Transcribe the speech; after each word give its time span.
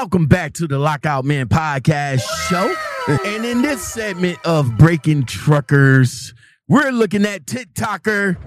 Welcome 0.00 0.28
back 0.28 0.54
to 0.54 0.66
the 0.66 0.78
Lockout 0.78 1.26
Man 1.26 1.46
podcast 1.46 2.22
show. 2.48 2.74
and 3.06 3.44
in 3.44 3.60
this 3.60 3.86
segment 3.86 4.38
of 4.46 4.78
Breaking 4.78 5.26
Truckers, 5.26 6.32
we're 6.66 6.90
looking 6.90 7.26
at 7.26 7.44
TikToker 7.44 8.38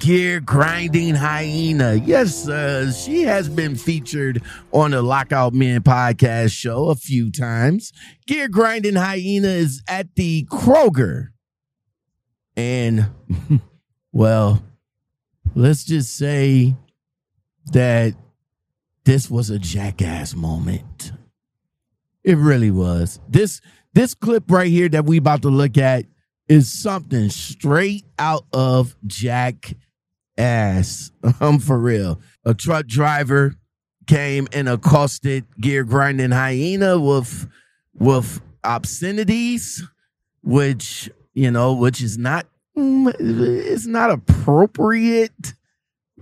Gear 0.00 0.40
Grinding 0.40 1.14
Hyena. 1.14 1.94
Yes, 1.94 2.48
uh, 2.48 2.90
she 2.90 3.22
has 3.22 3.48
been 3.48 3.76
featured 3.76 4.42
on 4.72 4.90
the 4.90 5.00
Lockout 5.00 5.54
Men 5.54 5.80
podcast 5.80 6.50
show 6.50 6.88
a 6.88 6.96
few 6.96 7.30
times. 7.30 7.92
Gear 8.26 8.48
Grinding 8.48 8.96
Hyena 8.96 9.46
is 9.46 9.80
at 9.88 10.16
the 10.16 10.44
Kroger. 10.46 11.28
And, 12.56 13.10
well, 14.12 14.60
let's 15.54 15.84
just 15.84 16.16
say 16.16 16.74
that 17.72 18.16
this 19.04 19.30
was 19.30 19.50
a 19.50 19.58
jackass 19.58 20.34
moment. 20.34 21.12
It 22.22 22.38
really 22.38 22.70
was. 22.70 23.20
This 23.28 23.60
this 23.92 24.14
clip 24.14 24.50
right 24.50 24.68
here 24.68 24.88
that 24.88 25.04
we 25.04 25.18
about 25.18 25.42
to 25.42 25.50
look 25.50 25.76
at 25.78 26.06
is 26.48 26.72
something 26.72 27.28
straight 27.30 28.04
out 28.18 28.44
of 28.52 28.96
Jackass. 29.06 29.76
I'm 31.40 31.58
for 31.58 31.78
real. 31.78 32.20
A 32.44 32.54
truck 32.54 32.86
driver 32.86 33.54
came 34.06 34.48
and 34.52 34.68
accosted 34.68 35.44
gear 35.60 35.84
grinding 35.84 36.30
hyena 36.30 36.98
with 36.98 37.46
with 37.94 38.40
obscenities, 38.64 39.86
which 40.42 41.10
you 41.34 41.50
know, 41.50 41.74
which 41.74 42.02
is 42.02 42.16
not 42.16 42.46
it's 42.76 43.86
not 43.86 44.10
appropriate 44.10 45.54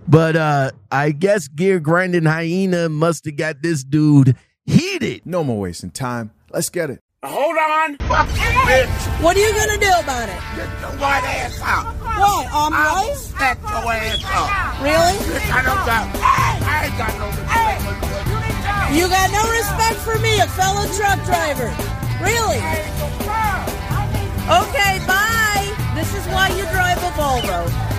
but 0.07 0.35
uh 0.35 0.71
I 0.91 1.11
guess 1.11 1.47
Gear 1.47 1.79
Grinding 1.79 2.25
Hyena 2.25 2.89
must 2.89 3.25
have 3.25 3.35
got 3.35 3.61
this 3.61 3.83
dude 3.83 4.35
heated. 4.65 5.25
No 5.25 5.43
more 5.43 5.59
wasting 5.59 5.91
time. 5.91 6.31
Let's 6.51 6.69
get 6.69 6.89
it. 6.89 6.99
Hold 7.23 7.55
on, 7.55 7.97
bitch. 7.97 9.23
What 9.23 9.37
are 9.37 9.39
you 9.39 9.53
gonna 9.55 9.79
do 9.79 9.91
about 10.03 10.27
it? 10.27 10.35
Get 10.59 10.67
the 10.81 10.91
white 10.99 11.23
ass 11.23 11.59
out. 11.61 11.95
What? 12.03 12.47
I'm 12.51 12.73
I'll 12.73 13.07
right? 13.07 13.15
set 13.15 13.57
your 13.61 13.93
ass 13.95 14.23
up. 14.27 14.83
Really? 14.83 15.15
Bitch, 15.31 15.47
I 15.47 15.63
don't 15.63 15.85
got. 15.87 16.03
I 16.19 16.85
ain't 16.85 16.97
got 16.99 17.15
no 17.17 17.27
respect 17.31 17.79
for 17.79 17.95
you. 17.95 18.99
You 18.99 19.07
got 19.07 19.31
no 19.31 19.43
respect 19.55 19.97
for 20.03 20.19
me, 20.19 20.39
a 20.39 20.47
fellow 20.51 20.85
truck 20.93 21.23
driver. 21.23 21.71
Really? 22.21 22.59
Okay, 24.43 24.99
bye. 25.07 25.63
This 25.95 26.13
is 26.13 26.27
why 26.27 26.49
you 26.49 26.63
drive 26.75 26.97
a 26.99 27.11
Volvo. 27.15 27.92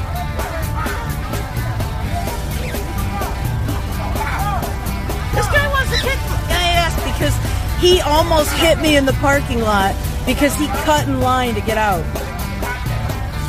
He 7.85 8.01
almost 8.01 8.51
hit 8.53 8.79
me 8.81 8.97
in 8.97 9.05
the 9.05 9.13
parking 9.15 9.61
lot 9.61 9.95
because 10.25 10.55
he 10.57 10.67
cut 10.89 11.07
in 11.07 11.21
line 11.21 11.55
to 11.55 11.61
get 11.61 11.77
out. 11.77 12.03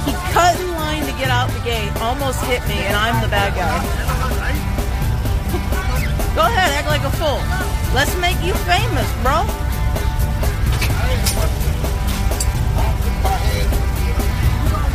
He 0.04 0.12
cut 0.34 0.60
in 0.60 0.72
line 0.74 1.06
to 1.06 1.14
get 1.14 1.30
out 1.30 1.50
the 1.52 1.64
gate, 1.64 1.90
almost 2.02 2.44
hit 2.44 2.62
me, 2.68 2.76
and 2.76 2.98
I'm 2.98 3.22
the 3.24 3.30
bad 3.30 3.56
guy. 3.56 3.80
Go 6.36 6.42
ahead, 6.42 6.70
act 6.74 6.88
like 6.88 7.04
a 7.06 7.12
fool. 7.12 7.40
Let's 7.96 8.14
make 8.20 8.36
you 8.44 8.54
famous, 8.68 9.10
bro. 9.24 9.48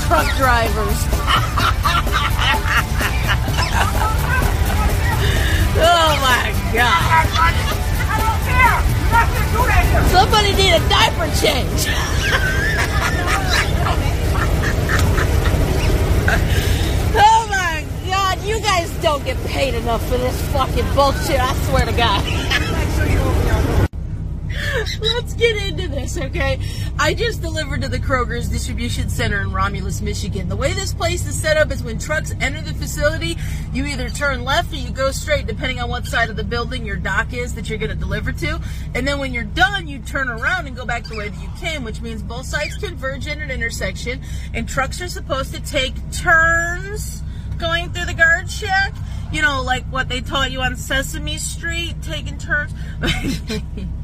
Truck 0.07 0.37
drivers. 0.37 1.20
Somebody 10.11 10.53
need 10.55 10.73
a 10.73 10.89
diaper 10.89 11.27
change. 11.41 11.89
oh 17.17 17.47
my 17.51 17.85
god, 18.07 18.43
you 18.45 18.61
guys 18.61 18.91
don't 19.03 19.25
get 19.25 19.37
paid 19.47 19.75
enough 19.75 20.03
for 20.09 20.19
this 20.19 20.41
fucking 20.53 20.87
bullshit, 20.95 21.41
I 21.41 21.55
swear 21.67 21.87
to 21.87 21.93
god. 21.93 22.80
Let's 25.01 25.35
get 25.35 25.57
into 25.57 25.89
this, 25.89 26.17
okay? 26.19 26.61
I 26.99 27.15
just 27.15 27.43
delivered 27.43 27.83
to 27.83 27.89
the 27.89 27.99
Kroger's 27.99 28.49
distribution 28.49 29.09
center 29.09 29.41
in 29.41 29.53
Romulus, 29.53 30.01
Michigan. 30.01 30.49
The 30.49 30.57
way 30.57 30.73
this 30.73 30.93
place 30.93 31.27
is 31.27 31.41
set 31.41 31.57
up 31.57 31.73
is 31.73 31.83
when 31.83 31.99
trucks 31.99 32.33
enter 32.41 32.61
the 32.61 32.75
facility, 32.75 33.37
you 33.73 33.87
either 33.87 34.09
turn 34.11 34.45
left 34.45 34.73
or 34.73 34.77
you 34.77 34.91
go 34.91 35.11
straight, 35.11 35.47
depending 35.47 35.81
on 35.81 35.89
what 35.89 36.07
side 36.07 36.31
of 36.31 36.37
the 36.37 36.45
building 36.45 36.87
your 36.87 36.97
dock 36.97 37.33
is 37.33 37.55
that 37.55 37.69
you're 37.69 37.79
going 37.79 37.91
to 37.91 37.97
deliver 37.97 38.33
to. 38.33 38.61
And 38.95 39.07
then 39.07 39.19
when 39.19 39.33
you're 39.33 39.45
done, 39.45 39.89
you 39.89 39.99
turn 39.99 40.29
around 40.29 40.67
and 40.67 40.77
go 40.77 40.85
back 40.85 41.05
the 41.05 41.17
way 41.17 41.29
that 41.29 41.43
you 41.43 41.49
came, 41.59 41.83
which 41.83 42.01
means 42.01 42.23
both 42.23 42.47
sides 42.47 42.77
converge 42.77 43.27
at 43.27 43.39
an 43.39 43.51
intersection, 43.51 44.21
and 44.55 44.69
trucks 44.69 45.01
are 45.01 45.09
supposed 45.09 45.55
to 45.55 45.61
take 45.63 45.95
turns 46.13 47.23
going 47.59 47.91
through 47.93 48.07
the 48.07 48.15
guard 48.15 48.49
check. 48.49 48.95
You 49.33 49.43
know, 49.43 49.63
like 49.63 49.85
what 49.87 50.09
they 50.09 50.21
taught 50.21 50.51
you 50.51 50.61
on 50.61 50.77
Sesame 50.77 51.39
Street, 51.39 51.95
taking 52.03 52.39
turns. 52.39 52.73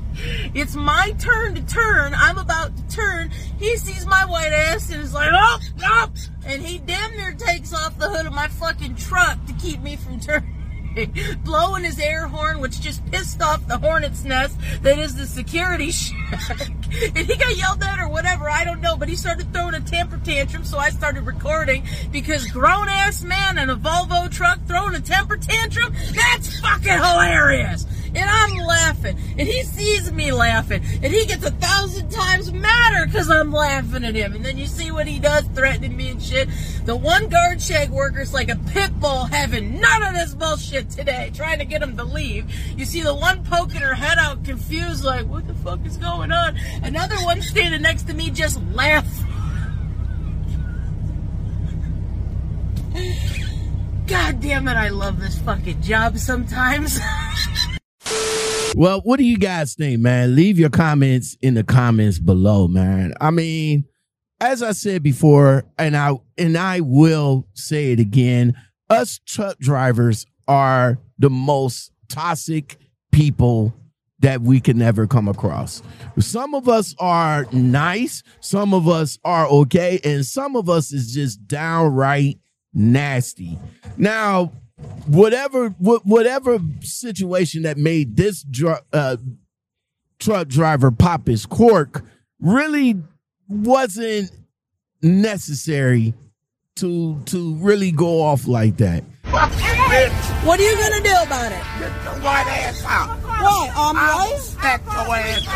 It's 0.54 0.75
my 0.75 1.15
turn 1.19 1.54
to 1.54 1.62
turn. 1.62 2.15
I'm 2.15 2.38
about 2.38 2.77
to 2.77 2.97
turn. 2.97 3.31
He 3.59 3.77
sees 3.77 4.06
my 4.06 4.25
white 4.25 4.53
ass 4.53 4.91
and 4.91 5.03
is 5.03 5.15
like, 5.15 5.31
oh, 5.32 5.60
oh, 5.84 6.10
and 6.47 6.62
he 6.62 6.78
damn 6.78 7.16
near 7.16 7.32
takes 7.32 7.72
off 7.72 7.99
the 7.99 8.09
hood 8.09 8.27
of 8.27 8.32
my 8.32 8.49
fucking 8.49 8.97
truck 8.97 9.44
to 9.47 9.53
keep 9.54 9.81
me 9.82 9.97
from 9.97 10.21
turning. 10.21 10.53
Blowing 11.44 11.84
his 11.84 11.99
air 11.99 12.27
horn, 12.27 12.60
which 12.60 12.81
just 12.81 13.04
pissed 13.10 13.43
off 13.43 13.66
the 13.66 13.77
hornet's 13.77 14.25
nest 14.25 14.56
that 14.82 14.99
is 14.99 15.15
the 15.15 15.27
security 15.27 15.91
shack. 15.91 16.69
and 17.15 17.19
he 17.19 17.37
got 17.37 17.56
yelled 17.56 17.83
at 17.83 18.00
or 18.00 18.09
whatever, 18.09 18.48
I 18.48 18.65
don't 18.65 18.81
know, 18.81 18.97
but 18.97 19.09
he 19.09 19.16
started 19.16 19.53
throwing 19.53 19.75
a 19.75 19.81
temper 19.81 20.19
tantrum, 20.25 20.65
so 20.65 20.78
I 20.78 20.91
started 20.91 21.27
recording 21.27 21.84
because 22.10 22.47
grown 22.47 22.88
ass 22.88 23.22
man 23.22 23.59
in 23.59 23.69
a 23.69 23.77
Volvo 23.77 24.31
truck 24.31 24.59
throwing 24.66 24.94
a 24.94 25.00
temper 25.00 25.37
tantrum, 25.37 25.93
that's 26.15 26.60
fucking 26.60 26.93
hilarious 26.93 27.86
and 28.16 28.31
I'm 28.31 28.56
laughing, 28.66 29.19
and 29.38 29.47
he 29.47 29.62
sees 29.62 30.10
me 30.10 30.32
laughing, 30.32 30.82
and 31.03 31.12
he 31.12 31.27
gets 31.27 31.44
a 31.44 31.50
thousand 31.50 32.10
times 32.10 32.50
madder 32.50 33.06
because 33.06 33.31
I'm 33.31 33.53
laughing 33.53 34.04
at 34.04 34.15
him. 34.15 34.34
And 34.34 34.44
then 34.44 34.56
you 34.56 34.66
see 34.66 34.91
what 34.91 35.06
he 35.06 35.19
does, 35.19 35.44
threatening 35.54 35.97
me 35.97 36.09
and 36.09 36.22
shit. 36.22 36.49
The 36.84 36.97
one 36.97 37.28
guard 37.28 37.60
shag 37.60 37.91
worker's 37.91 38.32
like 38.32 38.49
a 38.49 38.56
pit 38.72 38.99
bull 38.99 39.25
having 39.25 39.81
none 39.81 40.03
of 40.03 40.15
this 40.15 40.34
bullshit 40.34 40.91
today, 40.91 41.31
trying 41.34 41.59
to 41.59 41.65
get 41.65 41.82
him 41.82 41.97
to 41.97 42.04
leave. 42.04 42.50
You 42.77 42.87
see 42.87 43.03
the 43.03 43.15
one 43.15 43.44
poking 43.44 43.82
her 43.82 43.94
head 43.94 44.19
out, 44.19 44.44
confused, 44.44 45.04
like, 45.04 45.27
what 45.27 45.47
the 45.47 45.54
fuck 45.54 45.84
is 45.84 45.98
going 45.98 46.33
on? 46.33 46.56
Another 46.83 47.16
one 47.16 47.43
standing 47.43 47.83
next 47.83 48.04
to 48.04 48.15
me 48.15 48.31
just 48.31 48.62
laughing. 48.72 49.27
God 54.06 54.41
damn 54.41 54.69
it, 54.69 54.77
I 54.77 54.88
love 54.88 55.21
this 55.21 55.38
fucking 55.41 55.83
job 55.83 56.16
sometimes. 56.19 56.98
Well, 58.77 59.01
what 59.01 59.17
do 59.17 59.25
you 59.25 59.39
guys 59.39 59.75
think, 59.75 60.03
man? 60.03 60.37
Leave 60.37 60.59
your 60.59 60.69
comments 60.69 61.35
in 61.41 61.55
the 61.55 61.65
comments 61.65 62.19
below, 62.19 62.69
man. 62.69 63.15
I 63.23 63.31
mean, 63.31 63.87
as 64.39 64.63
I 64.63 64.73
said 64.73 65.03
before, 65.03 65.65
and 65.79 65.97
I 65.97 66.13
and 66.37 66.59
I 66.59 66.81
will 66.81 67.49
say 67.55 67.93
it 67.93 68.01
again, 68.01 68.55
us 68.91 69.19
truck 69.25 69.59
drivers 69.61 70.27
are 70.47 70.99
the 71.19 71.31
most 71.31 71.91
toxic 72.11 72.77
people 73.13 73.73
that 74.19 74.43
we 74.43 74.61
can 74.61 74.83
ever 74.83 75.07
come 75.07 75.27
across. 75.27 75.83
Some 76.19 76.55
of 76.55 76.69
us 76.69 76.95
are 76.99 77.47
nice, 77.53 78.23
some 78.41 78.75
of 78.75 78.89
us 78.89 79.19
are 79.25 79.47
okay, 79.47 80.01
and 80.05 80.23
some 80.23 80.55
of 80.55 80.69
us 80.69 80.93
is 80.93 81.15
just 81.15 81.49
downright 81.49 82.39
nasty. 82.75 83.59
Now, 83.97 84.53
whatever 85.07 85.69
wh- 85.71 86.05
whatever 86.05 86.59
situation 86.81 87.63
that 87.63 87.77
made 87.77 88.17
this 88.17 88.43
dr- 88.43 88.83
uh, 88.93 89.17
truck 90.19 90.49
driver 90.49 90.91
pop 90.91 91.27
his 91.27 91.47
cork 91.47 92.05
really 92.41 92.97
wasn't 93.49 94.31
necessary 95.03 96.15
to 96.77 97.21
to 97.25 97.55
really 97.57 97.91
go 97.91 98.21
off 98.23 98.47
like 98.47 98.77
that. 98.77 99.03
Fuck 99.25 99.51
you, 99.53 99.59
bitch. 99.59 100.45
What 100.47 100.61
are 100.61 100.63
you 100.63 100.77
gonna 100.77 101.03
do 101.03 101.15
about 101.27 101.53
it? 101.53 101.63
Get 101.79 102.05
your 102.05 102.22
white 102.22 102.47
ass 102.49 102.84
out. 102.84 103.19
What? 103.22 103.71
I'm 103.77 103.97
I'll 103.97 104.31
right? 104.31 104.39
set 104.41 104.84
your 104.84 105.17
ass 105.17 105.47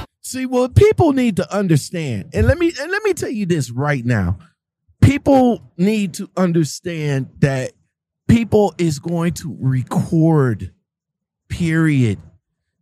up. 0.00 0.08
See, 0.22 0.44
what 0.44 0.74
people 0.74 1.12
need 1.12 1.36
to 1.36 1.54
understand, 1.54 2.30
and 2.34 2.46
let 2.46 2.58
me 2.58 2.72
and 2.78 2.90
let 2.90 3.02
me 3.04 3.14
tell 3.14 3.30
you 3.30 3.46
this 3.46 3.70
right 3.70 4.04
now. 4.04 4.38
People 5.00 5.62
need 5.76 6.14
to 6.14 6.28
understand 6.36 7.28
that 7.38 7.72
people 8.28 8.74
is 8.78 8.98
going 8.98 9.32
to 9.34 9.56
record. 9.60 10.72
Period. 11.48 12.18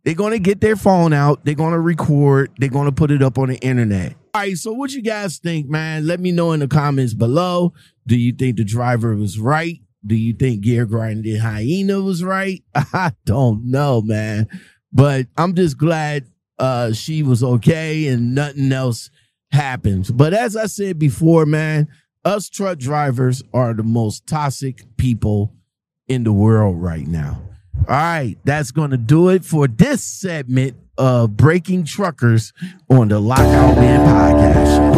They're 0.03 0.13
going 0.13 0.33
to 0.33 0.39
get 0.39 0.61
their 0.61 0.75
phone 0.75 1.13
out. 1.13 1.45
They're 1.45 1.55
going 1.55 1.73
to 1.73 1.79
record. 1.79 2.51
They're 2.57 2.69
going 2.69 2.85
to 2.85 2.91
put 2.91 3.11
it 3.11 3.23
up 3.23 3.37
on 3.37 3.49
the 3.49 3.57
internet. 3.57 4.13
All 4.33 4.41
right. 4.41 4.57
So, 4.57 4.71
what 4.73 4.91
you 4.91 5.01
guys 5.01 5.37
think, 5.39 5.67
man? 5.67 6.05
Let 6.05 6.19
me 6.19 6.31
know 6.31 6.51
in 6.51 6.59
the 6.59 6.67
comments 6.67 7.13
below. 7.13 7.73
Do 8.05 8.15
you 8.15 8.31
think 8.31 8.57
the 8.57 8.63
driver 8.63 9.15
was 9.15 9.39
right? 9.39 9.79
Do 10.05 10.15
you 10.15 10.33
think 10.33 10.61
Gear 10.61 10.85
Grinding 10.85 11.39
Hyena 11.39 12.01
was 12.01 12.23
right? 12.23 12.63
I 12.75 13.13
don't 13.25 13.65
know, 13.65 14.01
man. 14.01 14.47
But 14.93 15.27
I'm 15.37 15.55
just 15.55 15.77
glad 15.77 16.27
uh, 16.59 16.93
she 16.93 17.23
was 17.23 17.43
okay 17.43 18.07
and 18.07 18.35
nothing 18.35 18.71
else 18.71 19.09
happens 19.51 20.11
But 20.11 20.33
as 20.33 20.55
I 20.55 20.65
said 20.65 20.99
before, 20.99 21.45
man, 21.45 21.87
us 22.25 22.49
truck 22.49 22.79
drivers 22.79 23.43
are 23.53 23.73
the 23.73 23.83
most 23.83 24.27
toxic 24.27 24.83
people 24.97 25.53
in 26.07 26.23
the 26.23 26.33
world 26.33 26.81
right 26.81 27.07
now. 27.07 27.41
All 27.87 27.95
right, 27.95 28.35
that's 28.43 28.71
going 28.71 28.91
to 28.91 28.97
do 28.97 29.29
it 29.29 29.45
for 29.45 29.67
this 29.67 30.03
segment 30.03 30.75
of 30.97 31.37
Breaking 31.37 31.83
Truckers 31.83 32.51
on 32.89 33.09
the 33.09 33.19
Lockout 33.19 33.75
Man 33.77 33.99
Podcast. 34.07 34.94